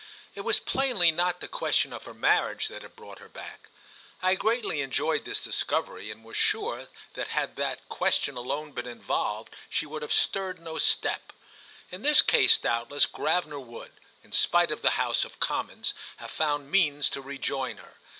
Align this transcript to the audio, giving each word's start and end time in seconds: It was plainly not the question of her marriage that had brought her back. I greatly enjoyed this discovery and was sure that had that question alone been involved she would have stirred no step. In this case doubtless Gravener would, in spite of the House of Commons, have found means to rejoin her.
It 0.33 0.41
was 0.41 0.59
plainly 0.59 1.11
not 1.11 1.41
the 1.41 1.47
question 1.47 1.93
of 1.93 2.05
her 2.05 2.13
marriage 2.15 2.69
that 2.69 2.81
had 2.81 2.95
brought 2.95 3.19
her 3.19 3.29
back. 3.29 3.69
I 4.19 4.33
greatly 4.33 4.81
enjoyed 4.81 5.25
this 5.25 5.39
discovery 5.39 6.09
and 6.09 6.23
was 6.23 6.35
sure 6.35 6.87
that 7.13 7.27
had 7.27 7.55
that 7.57 7.87
question 7.87 8.35
alone 8.35 8.71
been 8.71 8.87
involved 8.87 9.55
she 9.69 9.85
would 9.85 10.01
have 10.01 10.11
stirred 10.11 10.57
no 10.59 10.79
step. 10.79 11.31
In 11.91 12.01
this 12.01 12.23
case 12.23 12.57
doubtless 12.57 13.05
Gravener 13.05 13.59
would, 13.63 13.91
in 14.23 14.31
spite 14.31 14.71
of 14.71 14.81
the 14.81 14.97
House 14.97 15.23
of 15.23 15.39
Commons, 15.39 15.93
have 16.17 16.31
found 16.31 16.71
means 16.71 17.07
to 17.09 17.21
rejoin 17.21 17.77
her. 17.77 17.93